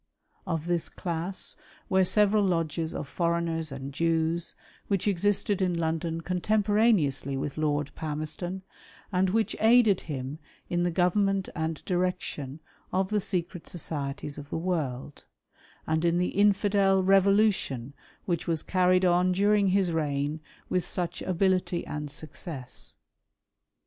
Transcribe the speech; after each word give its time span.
Of 0.47 0.65
this 0.65 0.89
class 0.89 1.55
were 1.87 2.03
several 2.03 2.43
lodges 2.43 2.95
of 2.95 3.07
foreigners 3.07 3.71
and 3.71 3.93
Jews, 3.93 4.55
which 4.87 5.07
existed 5.07 5.61
in 5.61 5.77
London 5.77 6.21
contemporaneously 6.21 7.37
with 7.37 7.55
Lord 7.55 7.91
Palmerston, 7.93 8.63
and 9.11 9.29
which 9.29 9.55
aided 9.59 10.01
him 10.01 10.39
in 10.71 10.81
the 10.81 10.89
government 10.89 11.49
and 11.53 11.85
direction 11.85 12.61
of 12.91 13.09
the 13.11 13.21
secret 13.21 13.67
societies 13.67 14.39
of 14.39 14.49
the 14.49 14.57
world, 14.57 15.25
and 15.85 16.03
in 16.03 16.17
the 16.17 16.29
Infidel 16.29 17.03
Revolution 17.03 17.93
which 18.25 18.47
was 18.47 18.63
carried 18.63 19.05
on 19.05 19.31
during 19.33 19.67
his 19.67 19.91
reign 19.91 20.39
with 20.67 20.83
such 20.83 21.21
ability 21.21 21.85
and 21.85 22.09
success. 22.09 22.95